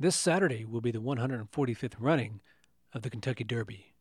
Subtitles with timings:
[0.00, 2.38] This Saturday will be the 145th running
[2.94, 3.94] of the Kentucky Derby.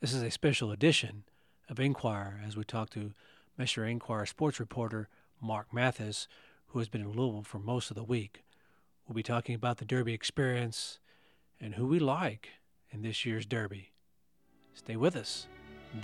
[0.00, 1.24] This is a special edition
[1.68, 3.10] of Inquirer as we talk to
[3.58, 5.08] Messenger Inquirer sports reporter
[5.42, 6.28] Mark Mathis,
[6.68, 8.44] who has been in Louisville for most of the week.
[9.08, 11.00] We'll be talking about the Derby experience
[11.60, 12.50] and who we like
[12.92, 13.90] in this year's Derby.
[14.74, 15.48] Stay with us.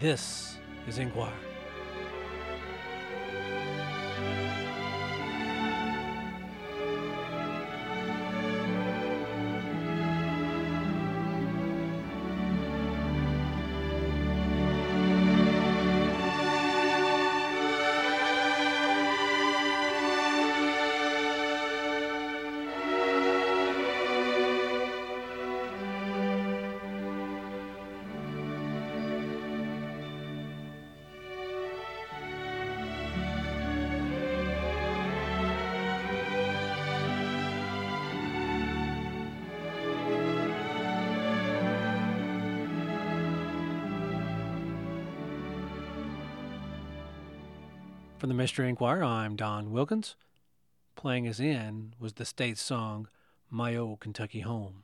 [0.01, 1.56] This is Inquirer.
[48.27, 50.17] From the Messenger Inquirer, I'm Don Wilkins.
[50.97, 53.07] Playing us in was the state song,
[53.51, 54.83] My Old Kentucky Home.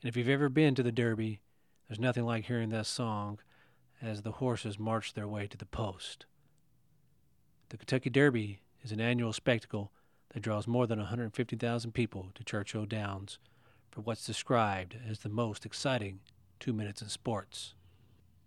[0.00, 1.42] And if you've ever been to the Derby,
[1.86, 3.40] there's nothing like hearing that song
[4.00, 6.24] as the horses march their way to the post.
[7.68, 9.92] The Kentucky Derby is an annual spectacle
[10.32, 13.38] that draws more than 150,000 people to Churchill Downs
[13.90, 16.20] for what's described as the most exciting
[16.58, 17.74] two minutes in sports.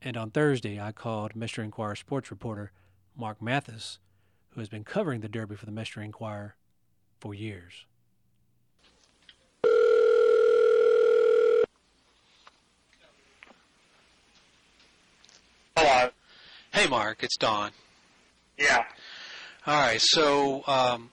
[0.01, 2.71] And on Thursday, I called Messenger Inquirer sports reporter
[3.19, 3.99] Mark Mathis,
[4.51, 6.55] who has been covering the Derby for the Messenger Inquirer
[7.19, 7.85] for years.
[15.75, 16.09] Hello.
[16.73, 17.71] Hey, Mark, it's Don.
[18.57, 18.85] Yeah.
[19.67, 21.09] All right, so um,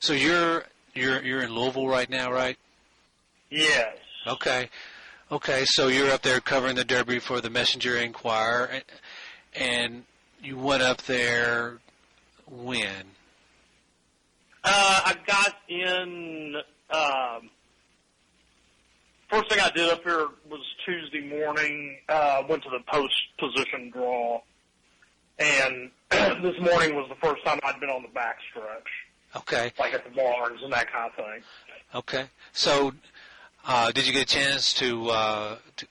[0.00, 2.56] so you're you're you're in Louisville right now, right?
[3.50, 3.96] Yes.
[4.26, 4.70] Okay,
[5.30, 5.64] okay.
[5.66, 8.84] So you're up there covering the Derby for the Messenger Inquirer, and,
[9.54, 10.04] and
[10.46, 11.78] you went up there
[12.48, 13.04] when?
[14.62, 16.54] Uh, I got in.
[16.90, 17.50] Um,
[19.28, 21.98] first thing I did up here was Tuesday morning.
[22.08, 24.40] Uh, went to the post position draw,
[25.38, 30.04] and this morning was the first time I'd been on the backstretch, Okay, like at
[30.04, 31.42] the barns and that kind of thing.
[31.96, 32.24] okay.
[32.52, 32.92] So,
[33.66, 35.86] uh, did you get a chance to, uh, to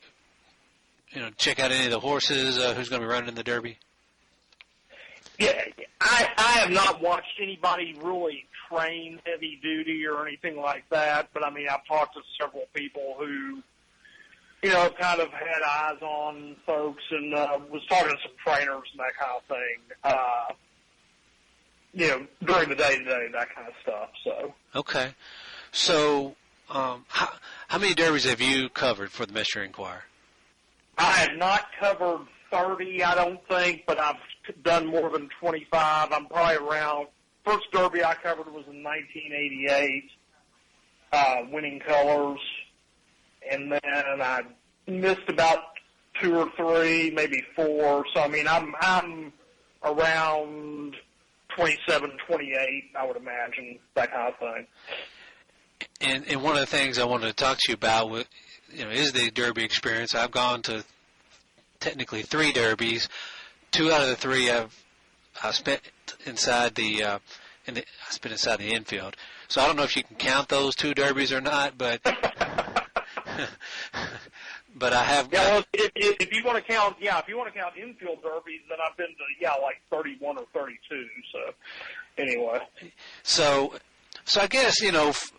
[1.11, 2.57] you know check out any of the horses?
[2.57, 3.77] Uh, who's going to be running in the Derby?
[5.40, 5.63] Yeah,
[6.01, 11.44] I I have not watched anybody really train heavy duty or anything like that, but
[11.44, 13.62] I mean I've talked to several people who,
[14.63, 18.90] you know, kind of had eyes on folks and uh, was talking to some trainers
[18.91, 19.79] and that kind of thing.
[20.03, 20.53] Uh,
[21.94, 24.09] you know, during the day to day, that kind of stuff.
[24.23, 25.13] So Okay.
[25.72, 26.35] So,
[26.69, 27.29] um, how,
[27.67, 30.03] how many derbies have you covered for the Messenger Inquirer?
[30.97, 34.16] I have not covered thirty, I don't think, but I've
[34.63, 36.11] done more than twenty five.
[36.11, 37.07] I'm probably around.
[37.43, 40.09] First Derby I covered was in 1988,
[41.11, 42.39] uh, winning colors,
[43.51, 44.41] and then I
[44.88, 45.59] missed about
[46.21, 48.05] two or three, maybe four.
[48.13, 49.33] So I mean, I'm I'm
[49.83, 50.95] around
[51.55, 54.67] 27, 28, I would imagine that kind of thing.
[56.01, 58.09] And and one of the things I wanted to talk to you about,
[58.73, 60.16] you know, is the Derby experience.
[60.16, 60.83] I've gone to
[61.85, 63.07] technically three derbies.
[63.69, 64.84] Two out of the three I've
[65.44, 65.81] I spent
[66.25, 67.19] inside the uh,
[67.68, 69.16] in the I spent inside the infield.
[69.47, 72.01] So I don't know if you can count those two derbies or not, but
[74.75, 75.31] but I have.
[75.31, 77.78] Yeah, well, if, if, if you want to count, yeah, if you want to count
[77.78, 81.06] infield derbies, then I've been to yeah, like 31 or 32.
[81.31, 81.53] So
[82.17, 82.59] anyway,
[83.22, 83.73] So,
[84.23, 85.32] so I guess you know, f-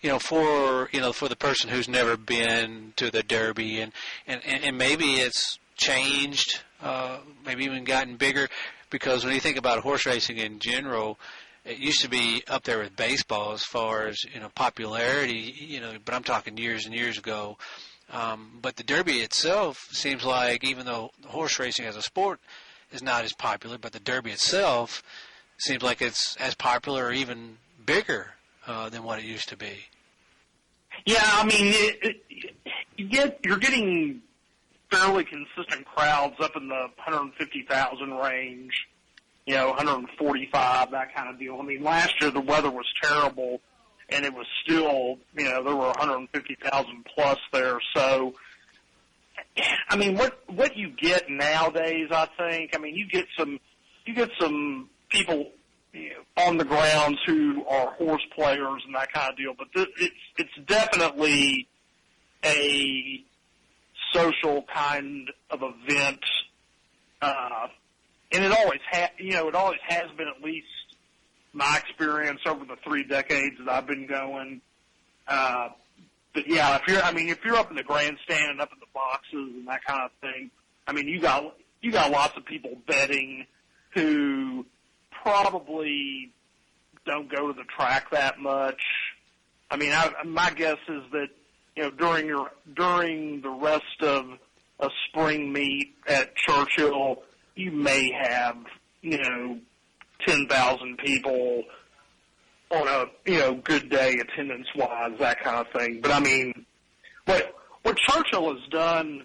[0.00, 3.92] you know, for you know, for the person who's never been to the Derby, and
[4.26, 8.48] and and, and maybe it's changed, uh, maybe even gotten bigger,
[8.90, 11.18] because when you think about horse racing in general,
[11.64, 15.80] it used to be up there with baseball as far as you know popularity, you
[15.80, 17.56] know, but I'm talking years and years ago.
[18.12, 22.40] Um, but the Derby itself seems like, even though horse racing as a sport
[22.92, 25.02] is not as popular, but the Derby itself
[25.56, 27.56] seems like it's as popular or even
[27.86, 28.32] bigger
[28.66, 29.76] uh, than what it used to be.
[31.06, 32.16] yeah, I mean, it, it,
[32.96, 34.20] you get you're getting
[34.92, 38.86] fairly consistent crowds up in the 150,000 range.
[39.46, 41.58] You know, 145, that kind of deal.
[41.58, 43.60] I mean, last year the weather was terrible,
[44.08, 47.80] and it was still, you know, there were 150,000 plus there.
[47.92, 48.34] So,
[49.88, 53.58] I mean, what what you get nowadays, I think, I mean, you get some
[54.06, 55.50] you get some people
[56.36, 59.54] on the grounds who are horse players and that kind of deal.
[59.58, 61.66] But th- it's it's definitely
[62.44, 63.24] a
[64.12, 66.20] social kind of event,
[67.20, 67.68] uh,
[68.32, 70.66] and it always ha- you know it always has been at least
[71.52, 74.60] my experience over the three decades that I've been going.
[75.28, 75.68] Uh,
[76.34, 78.80] but yeah, if you're, I mean, if you're up in the grandstand and up in
[78.80, 80.50] the boxes and that kind of thing,
[80.86, 83.46] I mean, you got you got lots of people betting
[83.94, 84.64] who
[85.22, 86.32] probably
[87.06, 88.80] don't go to the track that much.
[89.70, 91.28] I mean, I, my guess is that
[91.76, 94.26] you know during your during the rest of
[94.80, 97.22] a spring meet at Churchill,
[97.54, 98.56] you may have
[99.00, 99.58] you know
[100.26, 101.64] ten thousand people
[102.70, 106.00] on a you know good day attendance wise, that kind of thing.
[106.00, 106.64] But I mean,
[107.26, 109.24] what what Churchill has done,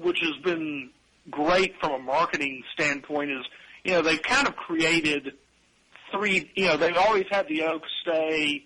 [0.00, 0.90] which has been
[1.30, 3.44] great from a marketing standpoint, is
[3.84, 5.32] you know they've kind of created
[6.10, 6.50] three.
[6.54, 8.64] You know they've always had the Oaks Day,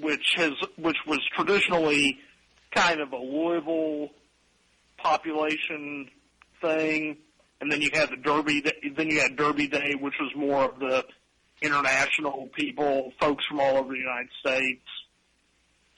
[0.00, 2.18] which has which was traditionally
[2.74, 4.10] kind of a Louisville
[4.98, 6.08] population
[6.60, 7.16] thing,
[7.60, 8.62] and then you had the Derby.
[8.96, 11.04] Then you had Derby Day, which was more of the
[11.60, 14.82] international people, folks from all over the United States.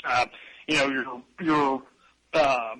[0.05, 0.26] Uh,
[0.67, 1.82] you know, your your
[2.32, 2.75] uh,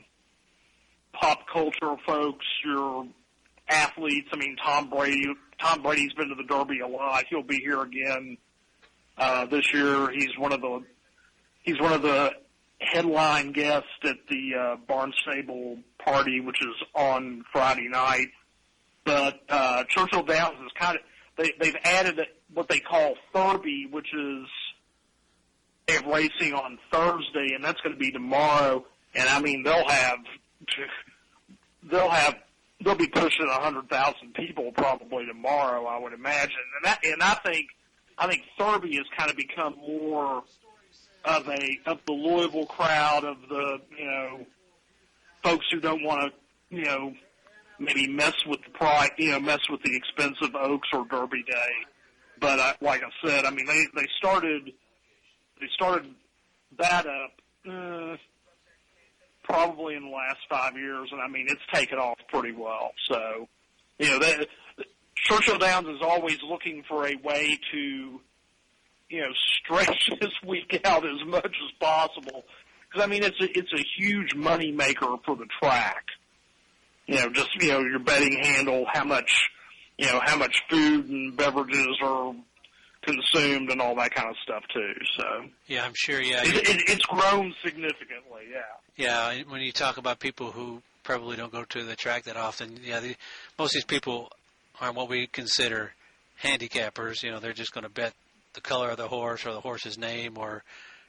[1.13, 3.07] pop culture folks, your
[3.69, 4.29] athletes.
[4.33, 5.27] I mean, Tom Brady.
[5.61, 7.25] Tom Brady's been to the Derby a lot.
[7.31, 8.37] He'll be here again
[9.17, 10.11] uh, this year.
[10.11, 10.83] He's one of the
[11.65, 12.33] he's one of the
[12.79, 18.29] headline guests at the uh, Barnstable party, which is on Friday night.
[19.05, 21.03] But uh, Churchill Downs is kind of
[21.37, 22.21] they, they've added
[22.53, 24.47] what they call Thurby, which is
[25.87, 28.85] they have racing on Thursday, and that's going to be tomorrow.
[29.15, 30.19] And I mean, they'll have
[31.91, 32.37] they'll have
[32.83, 36.57] they'll be pushing a hundred thousand people probably tomorrow, I would imagine.
[36.77, 37.67] And that and I think
[38.17, 40.45] I think Thurby has kind of become more
[41.25, 44.47] of a of the Louisville crowd of the you know
[45.43, 47.15] folks who don't want to you know
[47.79, 51.73] maybe mess with the price, you know, mess with the expensive Oaks or Derby Day.
[52.41, 54.73] But I, like I said, I mean, they they started
[55.61, 56.13] they started
[56.79, 57.33] that up
[57.69, 58.17] uh,
[59.43, 62.93] probably in the last five years, and I mean, it's taken off pretty well.
[63.09, 63.49] So,
[63.99, 64.49] you know, that
[65.17, 68.21] Churchill Downs is always looking for a way to,
[69.15, 69.33] you know,
[69.63, 72.45] stretch this week out as much as possible.
[72.89, 76.05] Because I mean, it's a it's a huge money maker for the track
[77.07, 79.51] you know, just, you know, your betting handle, how much,
[79.99, 82.35] you know, how much food and beverages are
[83.03, 84.93] consumed and all that kind of stuff too.
[85.19, 85.25] So
[85.67, 86.21] yeah, I'm sure.
[86.21, 88.45] Yeah, it, it, it's grown significantly.
[88.51, 88.61] Yeah.
[88.97, 92.79] Yeah, when you talk about people who probably don't go to the track that often,
[92.83, 93.17] yeah, the,
[93.59, 94.31] most of these people
[94.81, 95.93] are what we consider
[96.43, 97.23] handicappers.
[97.23, 98.15] You know, they're just going to bet
[98.55, 100.65] the color of the horse or the horse's name or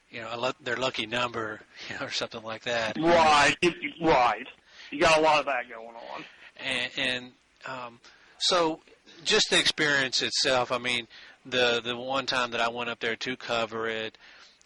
[0.09, 2.97] you know their lucky number, you know, or something like that.
[2.97, 3.55] Right.
[4.01, 4.47] Right
[4.91, 6.25] you got a lot of that going on.
[6.57, 7.31] And, and
[7.65, 7.99] um,
[8.37, 8.79] so,
[9.23, 10.71] just the experience itself.
[10.71, 11.07] I mean,
[11.45, 14.17] the the one time that I went up there to cover it,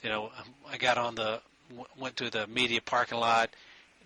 [0.03, 0.31] you know,
[0.69, 1.41] I got on the
[1.97, 3.49] went to the media parking lot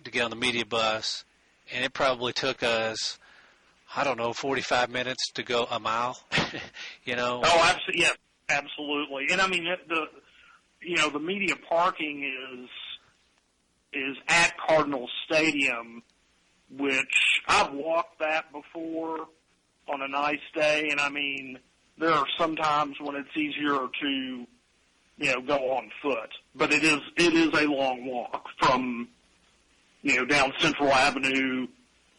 [0.04, 1.24] to get on the media bus,
[1.72, 3.18] and it probably took us.
[3.96, 6.18] I don't know, 45 minutes to go a mile,
[7.04, 7.42] you know?
[7.44, 8.02] Oh, absolutely.
[8.02, 8.10] Yeah,
[8.48, 9.26] absolutely.
[9.30, 10.06] And I mean, the,
[10.82, 12.68] you know, the media parking is,
[13.92, 16.02] is at Cardinal Stadium,
[16.70, 19.26] which I've walked that before
[19.88, 21.58] on a nice day, and I mean,
[21.98, 24.46] there are some times when it's easier to,
[25.18, 29.08] you know, go on foot, but it is it is a long walk from,
[30.02, 31.66] you know, down Central Avenue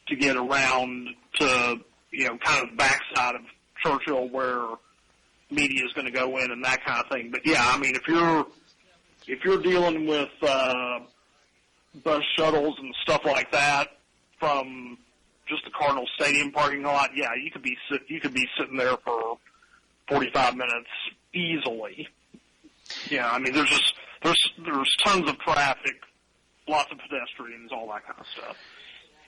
[0.08, 1.80] to get around to,
[2.12, 3.42] you know, kind of backside of
[3.84, 4.66] Churchill where
[5.52, 7.32] media is going to go in and that kind of thing.
[7.32, 8.46] But yeah, I mean, if you're
[9.28, 11.00] if you're dealing with uh,
[12.04, 13.90] bus shuttles and stuff like that,
[14.40, 14.98] from
[15.48, 18.78] just the Cardinal Stadium parking lot, yeah, you could be sit, you could be sitting
[18.78, 19.38] there for
[20.10, 20.90] 45 minutes
[21.34, 22.08] easily.
[23.10, 25.96] Yeah, I mean, there's just there's there's tons of traffic,
[26.68, 28.58] lots of pedestrians, all that kind of stuff.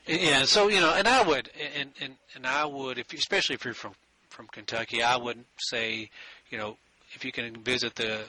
[0.06, 3.66] Yeah, so you know, and I would, and and and I would, if especially if
[3.66, 3.94] you're from
[4.38, 6.12] from Kentucky, I would say,
[6.51, 6.77] you know,
[7.13, 8.25] if you can visit the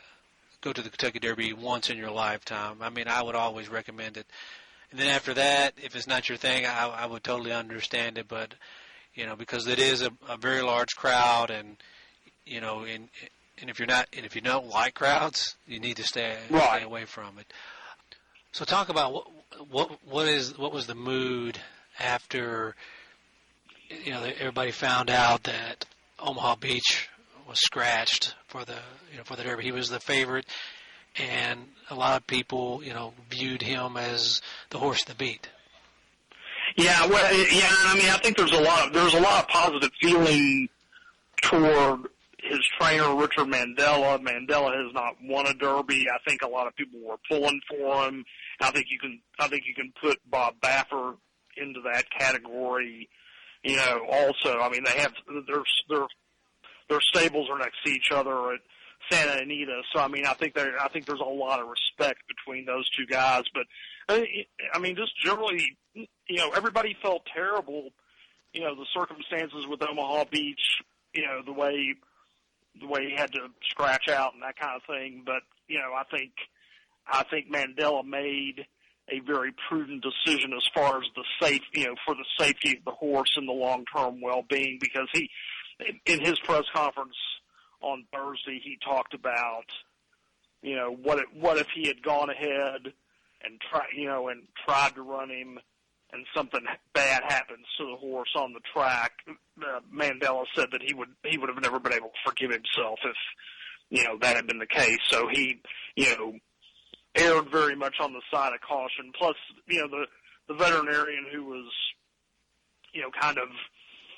[0.63, 2.79] go to the Kentucky Derby once in your lifetime.
[2.81, 4.27] I mean, I would always recommend it.
[4.91, 8.27] And then after that, if it's not your thing, I, I would totally understand it.
[8.27, 8.55] But
[9.15, 11.77] you know, because it is a, a very large crowd, and
[12.47, 13.11] you know, and
[13.61, 16.79] and if you're not, and if you don't like crowds, you need to stay right.
[16.79, 17.53] stay away from it.
[18.53, 19.27] So talk about what
[19.71, 21.59] what what is what was the mood
[22.01, 22.75] after
[23.91, 25.85] you know everybody found out that
[26.19, 27.09] Omaha Beach
[27.49, 28.77] was scratched for the
[29.11, 29.65] you know for the Derby.
[29.65, 30.47] He was the favorite,
[31.17, 31.61] and
[31.91, 35.49] a lot of people you know viewed him as the horse to beat.
[36.77, 37.69] Yeah, well, yeah.
[37.71, 40.69] I mean, I think there's a lot of there's a lot of positive feeling
[41.43, 42.09] toward
[42.41, 44.19] his trainer Richard Mandella.
[44.19, 46.07] Mandella has not won a Derby.
[46.09, 48.25] I think a lot of people were pulling for him.
[48.61, 51.17] I think you can I think you can put Bob Baffert
[51.57, 53.09] into that category.
[53.63, 55.13] You know, also, I mean, they have
[55.47, 56.07] their their
[56.89, 58.61] their stables are next to each other at
[59.11, 62.21] Santa Anita, so I mean, I think there I think there's a lot of respect
[62.29, 63.45] between those two guys.
[63.55, 64.23] But uh,
[64.73, 67.91] I mean, just generally, you know, everybody felt terrible.
[68.53, 70.83] You know, the circumstances with Omaha Beach.
[71.15, 71.95] You know, the way
[72.81, 75.23] the way he had to scratch out and that kind of thing.
[75.25, 76.33] But you know, I think
[77.07, 78.67] I think Mandella made
[79.11, 82.85] a very prudent decision as far as the safe, you know, for the safety of
[82.85, 85.31] the horse and the long-term well-being because he,
[86.07, 87.17] in his press conference
[87.81, 89.65] on Thursday, he talked about,
[90.63, 92.93] you know, what it, what if he had gone ahead
[93.43, 95.59] and try, you know, and tried to run him
[96.13, 96.63] and something
[96.95, 99.13] bad happens to the horse on the track.
[99.29, 102.99] Uh, Mandella said that he would, he would have never been able to forgive himself
[103.05, 103.17] if,
[103.91, 104.99] you know, that had been the case.
[105.09, 105.61] So he,
[105.97, 106.33] you know,
[107.15, 109.13] erred very much on the side of caution.
[109.19, 109.37] Plus,
[109.67, 110.07] you know, the
[110.49, 111.71] the veterinarian who was,
[112.93, 113.49] you know, kind of,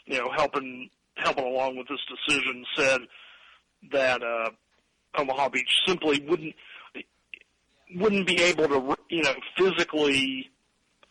[0.06, 3.00] you know, helping helping along with this decision said
[3.92, 4.50] that uh,
[5.18, 6.54] Omaha Beach simply wouldn't
[7.96, 10.48] wouldn't be able to, you know, physically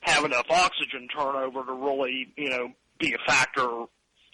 [0.01, 3.85] have enough oxygen turnover to really, you know, be a factor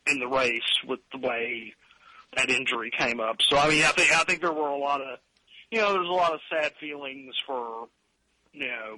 [0.08, 1.74] in the race with the way
[2.36, 3.38] that injury came up.
[3.50, 5.20] So I mean, I think I think there were a lot of
[5.76, 7.90] you know, there's a lot of sad feelings for,
[8.54, 8.98] you know,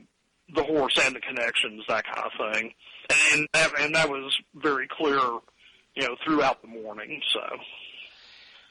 [0.54, 2.72] the horse and the connections, that kind of thing.
[3.34, 5.20] And that, and that was very clear,
[5.96, 7.42] you know, throughout the morning, so.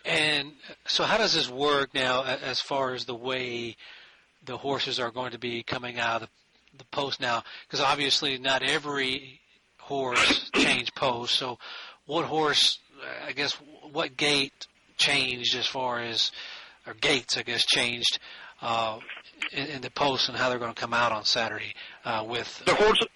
[0.05, 0.53] And
[0.87, 3.77] so how does this work now as far as the way
[4.45, 6.29] the horses are going to be coming out of
[6.79, 7.43] the, post now?
[7.67, 9.41] Because obviously not every
[9.79, 11.35] horse changed post.
[11.35, 11.59] So
[12.05, 12.79] what horse,
[13.27, 13.55] I guess,
[13.91, 16.31] what gate changed as far as
[16.87, 18.19] or gates, I guess, changed
[18.63, 18.99] uh,
[19.53, 21.75] in, in the posts and how they're going to come out on Saturday
[22.05, 23.07] uh, with the horses.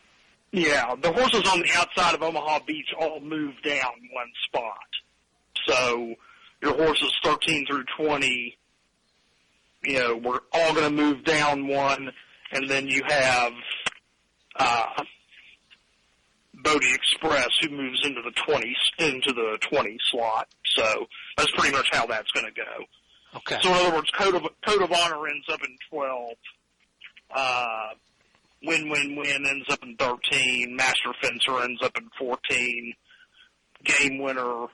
[0.53, 4.77] Yeah, the horses on the outside of Omaha Beach all move down one spot.
[5.67, 6.15] So
[6.61, 8.59] your horses 13 through 20,
[9.85, 12.11] you know, we're all going to move down one,
[12.51, 13.53] and then you have
[14.57, 15.05] uh,
[16.63, 20.49] Bodexpress who moves into the 20 into the 20 slot.
[20.65, 22.85] So that's pretty much how that's going to go.
[23.37, 23.59] Okay.
[23.63, 26.37] So in other words, code of code of honor ends up in twelve.
[27.35, 27.89] Uh,
[28.63, 30.77] win win win ends up in thirteen.
[30.77, 32.95] Master fencer ends up in fourteen.
[33.85, 34.67] Game winner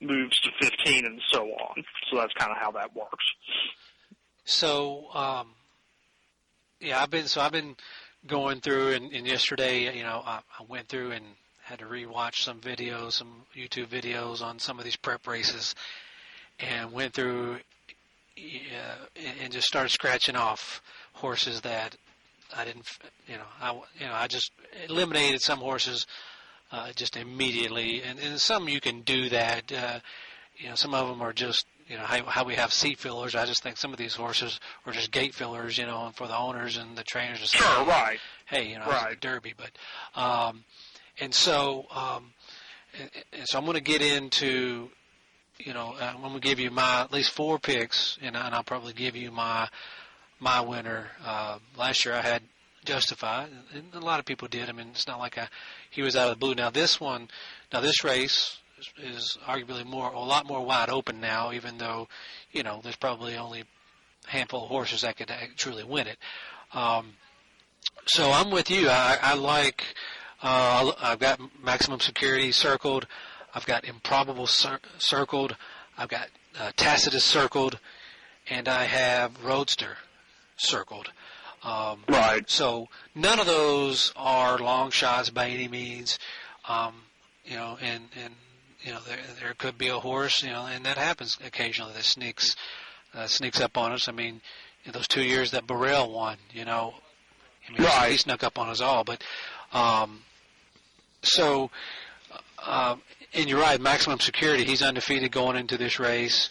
[0.00, 1.82] moves to fifteen, and so on.
[2.10, 3.24] So that's kind of how that works.
[4.44, 5.48] So, um,
[6.80, 7.76] yeah, I've been so I've been
[8.26, 11.24] going through, and, and yesterday, you know, I, I went through and
[11.62, 15.74] had to rewatch some videos, some YouTube videos on some of these prep races,
[16.60, 17.58] and went through
[19.40, 21.96] and just started scratching off horses that
[22.56, 22.86] I didn't,
[23.26, 24.52] you know, I, you know, I just
[24.88, 26.06] eliminated some horses
[26.72, 29.72] uh, just immediately, and, and some you can do that.
[29.72, 30.00] Uh,
[30.56, 33.34] you know, some of them are just, you know, how, how we have seat fillers.
[33.34, 36.26] I just think some of these horses are just gate fillers, you know, and for
[36.26, 38.18] the owners and the trainers to say, sure, right.
[38.46, 39.12] hey, you know, right.
[39.12, 40.64] it's a derby, but, um,
[41.20, 42.32] and so, um,
[42.98, 44.90] and, and so I'm going to get into
[45.58, 48.62] you know, uh, I'm gonna give you my at least four picks, and, and I'll
[48.62, 49.68] probably give you my
[50.38, 51.08] my winner.
[51.24, 52.42] Uh, last year I had
[52.84, 54.68] Justify, and a lot of people did.
[54.68, 55.48] I mean, it's not like I,
[55.90, 56.54] he was out of the blue.
[56.54, 57.28] Now this one,
[57.72, 62.08] now this race is, is arguably more a lot more wide open now, even though
[62.52, 66.18] you know there's probably only a handful of horses that could truly win it.
[66.72, 67.14] Um,
[68.06, 68.88] so I'm with you.
[68.88, 69.82] I, I like.
[70.42, 73.06] Uh, I've got maximum security circled.
[73.56, 75.56] I've got improbable cir- circled.
[75.96, 76.28] I've got
[76.60, 77.80] uh, Tacitus circled,
[78.50, 79.96] and I have Roadster
[80.58, 81.10] circled.
[81.62, 82.48] Um, right.
[82.50, 86.18] So none of those are long shots by any means.
[86.68, 86.96] Um,
[87.46, 88.34] you know, and and
[88.82, 91.94] you know there there could be a horse, you know, and that happens occasionally.
[91.94, 92.56] That sneaks
[93.14, 94.06] uh, sneaks up on us.
[94.06, 94.42] I mean,
[94.84, 96.92] in those two years that Burrell won, you know,
[97.66, 98.10] I mean, right.
[98.10, 99.02] he snuck up on us all.
[99.02, 99.24] But
[99.72, 100.20] um,
[101.22, 101.70] so
[102.58, 102.96] uh,
[103.34, 104.64] and you're right, maximum security.
[104.64, 106.48] He's undefeated going into this race.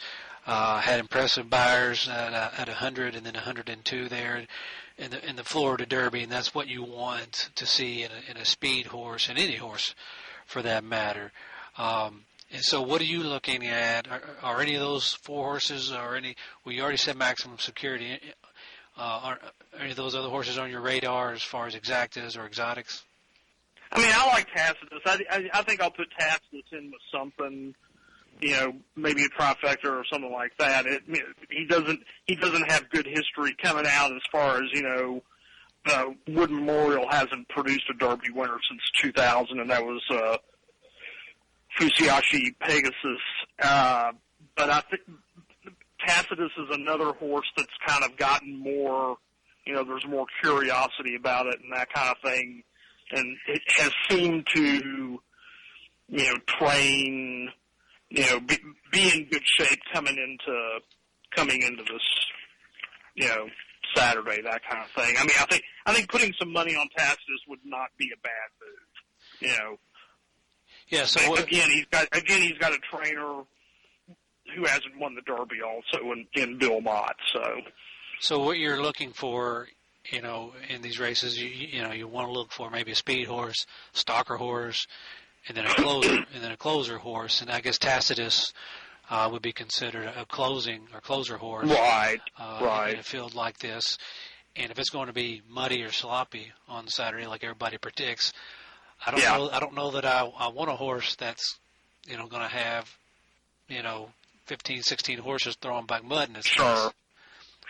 [0.48, 4.46] Uh, had impressive Beyers at, uh, at 100 and then 102 there
[4.98, 8.32] in the in the Florida Derby, and that's what you want to see in a,
[8.32, 9.96] in a speed horse and any horse,
[10.46, 11.32] for that matter.
[11.78, 14.08] Um, And so, what are you looking at?
[14.08, 16.36] Are, are any of those four horses, or any?
[16.64, 18.20] Well, you already said maximum security.
[18.98, 19.40] Uh, are,
[19.74, 23.04] are any of those other horses on your radar as far as exactas or exotics?
[23.96, 25.00] I mean, I like Tacitus.
[25.06, 27.74] I, I, I think I'll put Tacitus in with something,
[28.42, 30.86] you know, maybe a trifecta or something like that.
[30.86, 31.04] It,
[31.50, 35.24] he doesn't he doesn't have good history coming out as far as you know.
[35.88, 40.38] Uh, Wood Memorial hasn't produced a Derby winner since 2000, and that was uh,
[41.80, 43.22] Fusaichi Pegasus.
[43.62, 44.12] Uh,
[44.58, 45.04] but I think
[46.06, 49.18] Tacitus is another horse that's kind of gotten more,
[49.68, 52.64] you know, there's more curiosity about it and that kind of thing
[53.12, 55.20] and it has seemed to, you
[56.10, 57.50] know, train,
[58.10, 58.58] you know, be,
[58.92, 60.80] be in good shape coming into
[61.36, 62.04] coming into this,
[63.16, 63.48] you know,
[63.96, 65.16] Saturday, that kind of thing.
[65.18, 68.20] I mean, I think I think putting some money on Tacitus would not be a
[68.22, 68.32] bad
[68.62, 69.42] move.
[69.42, 69.78] You know.
[70.90, 71.06] Yeah.
[71.06, 73.44] So what, again, he's got again he's got a trainer
[74.56, 77.16] who hasn't won the Derby also in, in Bill Mott.
[77.34, 77.62] So.
[78.20, 79.68] So what you're looking for
[80.12, 82.96] you know, in these races, you you know, you want to look for maybe a
[82.96, 84.88] speed horse, stalker horse,
[85.48, 87.42] and then a closer, and then a closer horse.
[87.42, 88.54] And I guess Tacitus
[89.10, 92.20] uh, would be considered a closing or closer horse, right?
[92.38, 92.94] Uh, right.
[92.94, 93.98] In a field like this,
[94.56, 98.34] and if it's going to be muddy or sloppy on Saturday, like everybody predicts,
[99.06, 99.38] I don't yeah.
[99.38, 99.50] know.
[99.52, 101.58] I don't know that I, I want a horse that's,
[102.08, 102.90] you know, going to have,
[103.68, 104.10] you know,
[104.46, 106.66] 15, 16 horses throwing back mud in its sure.
[106.66, 106.94] face.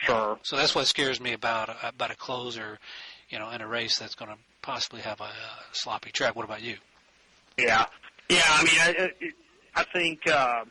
[0.06, 0.40] Sure.
[0.44, 2.80] So that's what scares me about about a closer,
[3.30, 5.32] you know, in a race that's going to possibly have a, a
[5.72, 6.36] sloppy track.
[6.36, 6.78] What about you?
[7.58, 7.86] Yeah,
[8.30, 8.42] yeah.
[8.48, 10.66] I mean, I, I think uh,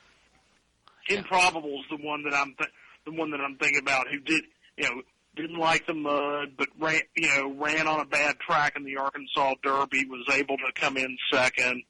[1.08, 2.70] Improbable is the one that I'm th-
[3.04, 4.06] the one that I'm thinking about.
[4.08, 4.44] Who did
[4.76, 5.02] you know
[5.36, 8.96] didn't like the mud, but ran you know ran on a bad track in the
[8.96, 11.82] Arkansas Derby, was able to come in second,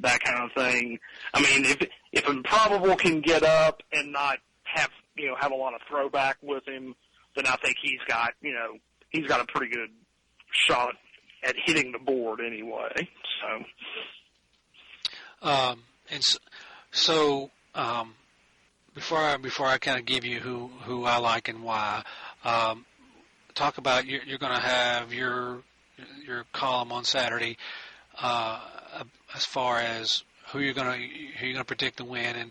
[0.00, 0.98] that kind of thing.
[1.32, 5.56] I mean, if if Improbable can get up and not have you know have a
[5.56, 6.94] lot of throwback with him,
[7.36, 8.78] then I think he's got you know
[9.10, 9.90] he's got a pretty good
[10.66, 10.94] shot
[11.44, 13.08] at hitting the board anyway.
[15.42, 16.38] So, um, and so,
[16.90, 18.14] so um,
[18.94, 22.02] before I before I kind of give you who who I like and why,
[22.44, 22.86] um,
[23.54, 25.62] talk about you're, you're going to have your
[26.26, 27.56] your column on Saturday
[28.20, 28.60] uh,
[29.34, 31.06] as far as who you're going to
[31.38, 32.50] who you're going to predict to win and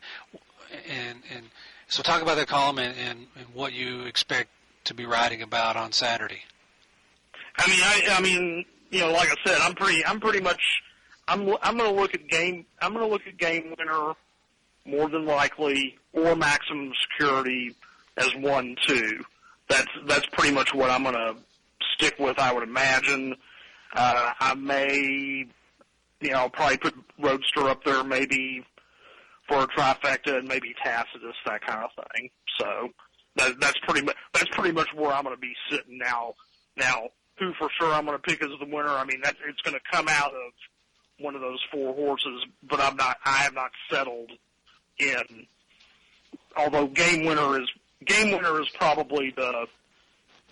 [0.88, 1.45] and and
[1.89, 4.49] so talk about that column and, and, and what you expect
[4.86, 6.41] to be writing about on Saturday.
[7.58, 10.62] I mean, I, I mean, you know, like I said, I'm pretty, I'm pretty much,
[11.28, 14.13] I'm, I'm going to look at game, I'm going to look at game winner
[14.86, 17.75] more than likely or maximum security
[18.17, 19.23] as one, two.
[19.67, 21.36] That's, that's pretty much what I'm going to
[21.95, 23.36] stick with, I would imagine.
[23.93, 25.45] Uh, I may,
[26.21, 28.63] you know, I'll probably put Roadster up there maybe
[29.49, 32.29] for a trifecta and maybe Tacitus, that kind of thing.
[32.59, 32.89] So
[33.35, 36.35] that, that's pretty much that's pretty much where I'm going to be sitting now.
[36.77, 38.89] Now, who for sure I'm going to pick as the winner?
[38.89, 40.53] I mean, that it's going to come out of
[41.19, 43.17] one of those four horses, but I'm not.
[43.25, 44.31] I have not settled
[44.97, 45.47] in.
[46.55, 47.69] Although game winner is
[48.05, 49.65] game winner is probably the,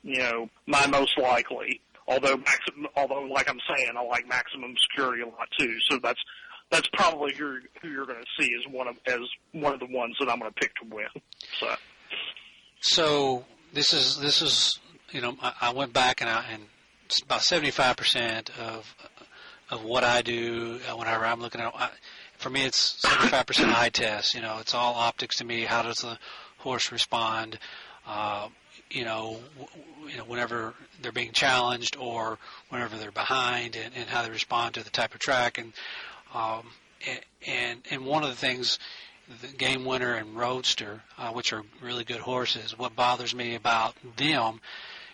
[0.04, 1.82] you know, my most likely.
[2.08, 5.76] Although maximum, although like I'm saying, I like maximum security a lot too.
[5.90, 6.20] So that's
[6.72, 9.20] that's probably who who you're going to see as one of as
[9.54, 11.08] one of the ones that I'm going to pick to win.
[11.60, 11.76] So,
[12.82, 14.80] so this is this is
[15.12, 16.64] you know I, I went back and I and
[17.24, 18.94] about 75 percent of
[19.70, 21.90] of what I do whenever I'm looking at I,
[22.38, 24.34] for me it's 75 percent eye test.
[24.36, 25.64] You know, it's all optics to me.
[25.64, 26.18] How does the
[26.58, 27.60] horse respond?
[28.06, 28.50] Uh,
[28.90, 34.10] you know, w- you know, whenever they're being challenged or whenever they're behind, and, and
[34.10, 35.74] how they respond to the type of track, and
[36.34, 36.68] um,
[37.46, 38.80] and and one of the things,
[39.42, 43.96] the Game Winner and Roadster, uh, which are really good horses, what bothers me about
[44.18, 44.60] them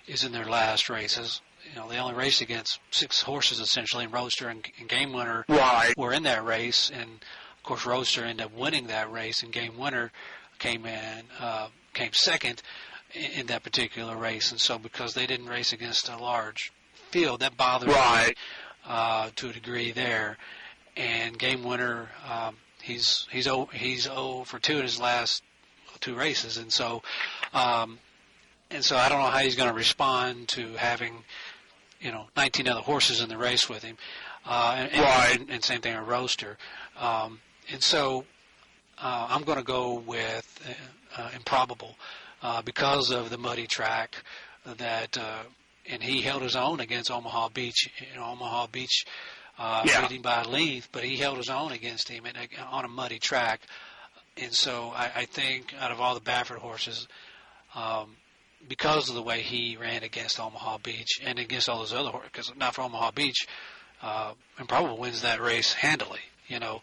[0.07, 1.41] is in their last races.
[1.69, 5.45] You know, they only raced against six horses essentially, and Roadster and, and Game Winner
[5.47, 5.93] right.
[5.97, 9.77] were in that race, and of course Roadster ended up winning that race, and Game
[9.77, 10.11] Winner
[10.59, 12.61] came in uh, came second
[13.13, 16.71] in, in that particular race, and so because they didn't race against a large
[17.11, 18.29] field, that bothers right.
[18.29, 18.33] me
[18.85, 20.37] uh, to a degree there
[20.95, 22.09] and game winner.
[22.29, 25.43] Um, he's he's o, he's o for two in his last
[25.99, 27.01] two races, and so
[27.53, 27.99] um,
[28.69, 31.23] and so I don't know how he's going to respond to having
[32.01, 33.97] you know 19 other horses in the race with him,
[34.45, 35.39] uh, and, right.
[35.39, 36.57] and, and same thing a Roadster,
[36.99, 37.39] um,
[37.71, 38.25] and so
[39.01, 40.75] uh, I'm going to go with
[41.17, 41.95] uh, improbable
[42.41, 44.23] uh, because of the muddy track
[44.77, 45.17] that.
[45.17, 45.43] Uh,
[45.85, 47.89] and he held his own against Omaha Beach.
[47.99, 49.05] You know, Omaha Beach
[49.57, 50.01] uh, Yeah.
[50.01, 53.19] leading by length, but he held his own against him and, uh, on a muddy
[53.19, 53.61] track.
[54.37, 57.07] And so I, I think out of all the Baffert horses,
[57.75, 58.15] um,
[58.67, 62.29] because of the way he ran against Omaha Beach and against all those other horses,
[62.31, 63.47] because not for Omaha Beach,
[64.01, 66.81] uh, and probably wins that race handily, you know.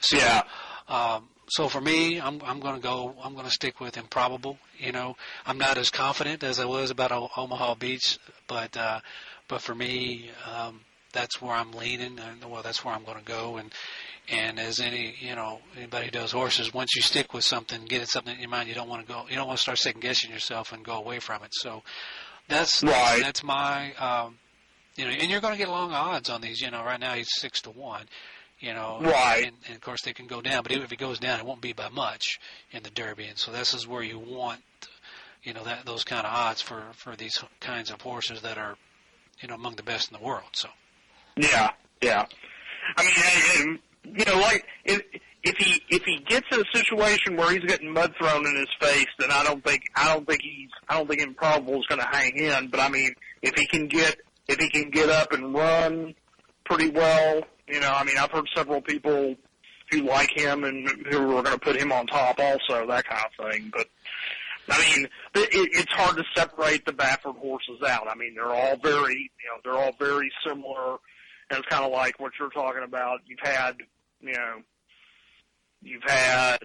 [0.00, 0.42] So, Yeah.
[0.88, 3.14] Um, so for me, I'm I'm going to go.
[3.22, 4.58] I'm going to stick with improbable.
[4.78, 9.00] You know, I'm not as confident as I was about o- Omaha Beach, but uh,
[9.48, 10.80] but for me, um,
[11.12, 13.56] that's where I'm leaning, and well, that's where I'm going to go.
[13.56, 13.72] And
[14.28, 18.02] and as any you know anybody who does horses, once you stick with something, get
[18.02, 19.24] it something in your mind, you don't want to go.
[19.28, 21.50] You don't want to start second guessing yourself and go away from it.
[21.52, 21.82] So
[22.48, 23.20] that's Right.
[23.22, 24.38] that's my um,
[24.96, 26.60] you know, and you're going to get long odds on these.
[26.60, 28.06] You know, right now he's six to one.
[28.58, 29.44] You know, Right.
[29.46, 31.46] And, and of course they can go down, but even if it goes down, it
[31.46, 32.38] won't be by much
[32.72, 33.24] in the Derby.
[33.24, 34.60] And so this is where you want,
[35.42, 38.76] you know, that those kind of odds for for these kinds of horses that are,
[39.40, 40.50] you know, among the best in the world.
[40.52, 40.68] So
[41.40, 41.70] Yeah,
[42.02, 42.26] yeah.
[42.96, 45.02] I mean, and, you know, like if
[45.42, 48.68] if he if he gets in a situation where he's getting mud thrown in his
[48.80, 52.00] face, then I don't think I don't think he's I don't think improbable is going
[52.00, 52.68] to hang in.
[52.68, 54.16] But I mean, if he can get
[54.48, 56.14] if he can get up and run
[56.64, 59.36] pretty well, you know, I mean, I've heard several people
[59.90, 63.24] who like him and who are going to put him on top also, that kind
[63.24, 63.72] of thing.
[63.72, 63.88] But
[64.68, 68.06] I mean, it, it's hard to separate the Baffert horses out.
[68.08, 70.98] I mean, they're all very, you know, they're all very similar,
[71.50, 73.20] and it's kind of like what you're talking about.
[73.26, 73.76] You've had,
[74.20, 74.62] you know,
[75.82, 76.58] you've had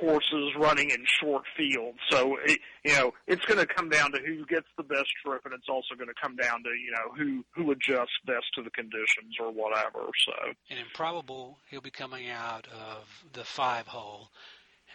[0.00, 4.18] horses running in short fields, so it, you know it's going to come down to
[4.18, 7.14] who gets the best trip, and it's also going to come down to you know
[7.16, 10.00] who who adjusts best to the conditions or whatever.
[10.26, 10.32] So
[10.70, 14.28] and improbable, he'll be coming out of the five hole,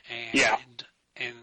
[0.09, 0.57] and Yeah.
[1.15, 1.35] and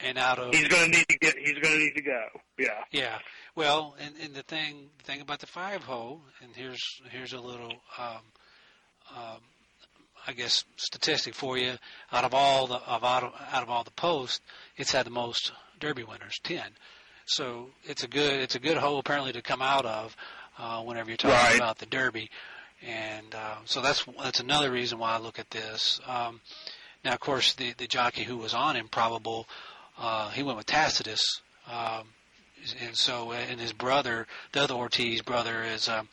[0.00, 2.24] and out of he's going to need to get he's going to need to go.
[2.58, 2.82] Yeah.
[2.90, 3.18] Yeah,
[3.54, 7.40] well, and, and the thing the thing about the five hole, and here's here's a
[7.40, 8.22] little, um,
[9.16, 9.38] um,
[10.26, 11.74] I guess, statistic for you.
[12.12, 14.40] Out of all the of out of, out of all the posts,
[14.76, 16.70] it's had the most Derby winners, ten.
[17.26, 20.16] So it's a good it's a good hole apparently to come out of
[20.58, 21.56] uh, whenever you're talking Right.
[21.56, 22.30] about the Derby,
[22.86, 26.00] and uh, so that's that's another reason why I look at this.
[26.06, 26.40] Um,
[27.04, 29.46] now, of course, the the jockey who was on Improbable,
[29.98, 31.22] uh, he went with Tacitus.
[31.70, 32.08] Um,
[32.80, 36.08] and so and his brother, the other Ortiz brother, is um,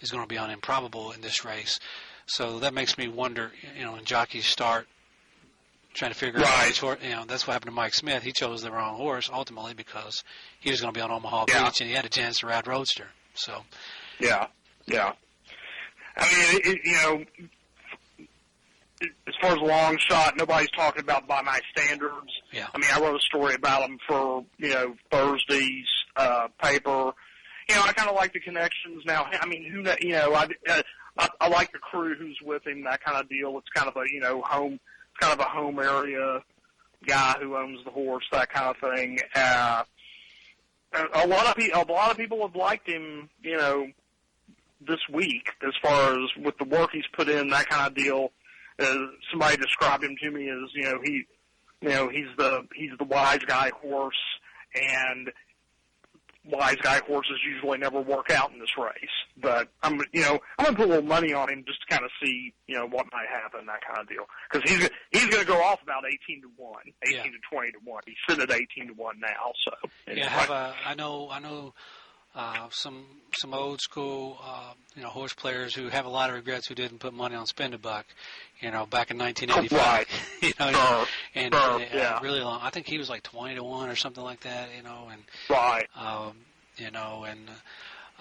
[0.00, 1.78] is going to be on improbable in this race.
[2.26, 4.86] So that makes me wonder, you know, when jockeys start
[5.92, 6.66] trying to figure out Right.
[6.68, 8.22] which horse, you know, that's what happened to Mike Smith.
[8.22, 10.24] He chose the wrong horse ultimately because
[10.58, 11.64] he was going to be on Omaha Yeah.
[11.66, 13.06] Beach and he had a chance to ride Roadster.
[13.34, 13.62] So
[14.18, 14.48] Yeah,
[14.86, 15.12] yeah.
[16.16, 17.24] I mean, it, it, you know,
[19.26, 22.32] as far as long shot, nobody's talking about by my standards.
[22.52, 22.66] Yeah.
[22.74, 25.86] I mean, I wrote a story about him for you know Thursday's
[26.16, 27.12] uh, paper.
[27.68, 29.26] You know, I kind of like the connections now.
[29.32, 30.82] I mean, who you know, I, uh,
[31.18, 33.56] I I like the crew who's with him, that kind of deal.
[33.58, 34.78] It's kind of a you know home,
[35.20, 36.42] kind of a home area
[37.06, 39.18] guy who owns the horse, that kind of thing.
[39.34, 39.82] Uh,
[40.92, 43.88] a a lot of people, a lot of people have liked him, you know,
[44.86, 48.30] this week as far as with the work he's put in, that kind of deal.
[48.78, 48.96] Uh,
[49.30, 51.22] somebody described him to me as, you know, he,
[51.80, 54.16] you know, he's the he's the wise guy horse,
[54.74, 55.30] and
[56.46, 58.94] wise guy horses usually never work out in this race.
[59.36, 62.04] But I'm, you know, I'm gonna put a little money on him just to kind
[62.04, 64.24] of see, you know, what might happen, that kind of deal.
[64.50, 67.22] Because he's he's gonna go off about eighteen to one, eighteen Yeah.
[67.30, 68.02] to twenty to one.
[68.06, 69.72] He's sitting at eighteen to one now, so
[70.12, 71.74] yeah, have a, I know I know
[72.34, 73.04] uh, some
[73.36, 76.74] some old school uh, you know horse players who have a lot of regrets who
[76.74, 78.06] didn't put money on spend a buck,
[78.60, 79.72] you know, back in 1985.
[79.80, 80.06] Right.
[80.42, 81.06] you know, Sure.
[81.34, 82.20] and uh, yeah.
[82.20, 82.60] really long.
[82.62, 84.68] I think he was like 20 to one or something like that.
[84.76, 85.86] You know, and right.
[85.96, 86.36] um,
[86.76, 87.48] you know, and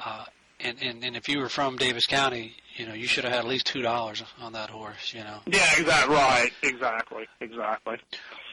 [0.03, 0.25] uh,
[0.59, 3.39] and, and and if you were from Daviess County, you know, you should have had
[3.41, 5.13] at least two dollars on that horse.
[5.13, 5.39] You know.
[5.47, 6.15] Yeah, exactly.
[6.15, 6.51] Right.
[6.61, 7.27] Exactly.
[7.41, 7.97] Exactly.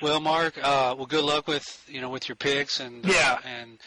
[0.03, 3.39] Well, Mark, uh, well, good luck with you know with your picks and Yeah.
[3.45, 3.79] uh, and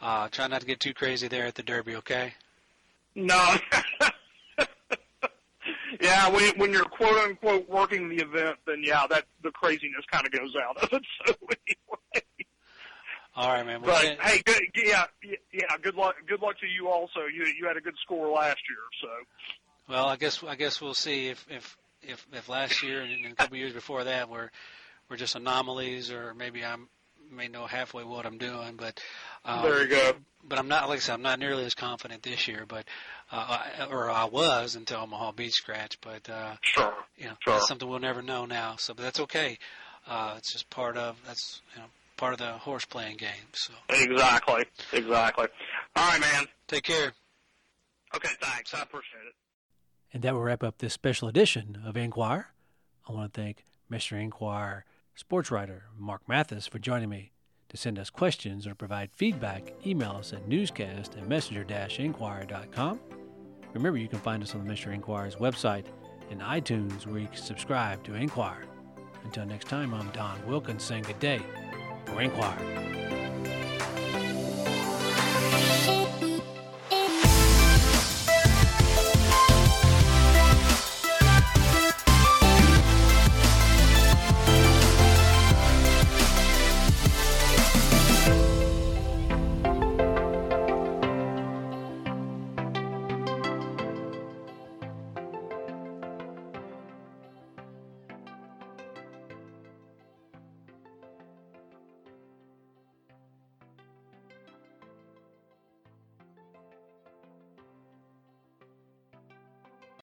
[0.00, 1.96] uh, try not to get too crazy there at the Derby.
[1.96, 2.34] Okay.
[3.14, 3.56] No.
[6.00, 10.26] yeah, when when you're quote unquote working the event, then yeah, that the craziness kind
[10.26, 11.02] of goes out of it.
[11.26, 12.24] So anyway,
[13.36, 13.82] All right, man.
[13.82, 15.04] Well, but hey, good, yeah,
[15.52, 16.16] yeah, good luck.
[16.26, 17.20] Good luck to you also.
[17.32, 19.08] You you had a good score last year, so
[19.88, 23.32] well, I guess I guess we'll see if if if, if last year and, and
[23.32, 24.50] a couple years before that were
[25.08, 26.76] were just anomalies, or maybe I
[27.30, 29.02] may know halfway what I'm doing, but.
[29.44, 30.12] Um, there you go.
[30.44, 32.84] but I'm not like I said, I'm not nearly as confident this year, but
[33.32, 36.92] uh, I, or I was until Omaha Beach scratch, but uh, Sure.
[37.16, 37.54] you know, Sure.
[37.54, 38.76] that's something we'll never know now.
[38.78, 39.58] So, but that's okay.
[40.06, 43.30] Uh, it's just part of that's you know part of the horse playing game.
[43.52, 44.64] So, Exactly.
[44.92, 45.46] Exactly.
[45.96, 46.46] All right, man.
[46.68, 47.12] take care.
[48.14, 48.74] Okay, thanks.
[48.74, 49.34] I appreciate it.
[50.12, 52.48] And that will wrap up this special edition of Inquire.
[53.08, 54.20] I want to thank Mr.
[54.20, 57.30] Inquire sports writer Mark Mathis for joining me.
[57.70, 63.00] To send us questions or provide feedback, email us at newscast at messenger-inquirer.com.
[63.72, 65.86] Remember, you can find us on the Messenger Inquirer's website
[66.30, 68.64] and iTunes where you can subscribe to Inquire.
[69.24, 71.40] Until next time, I'm Don Wilkins saying good day
[72.06, 73.19] for Inquire.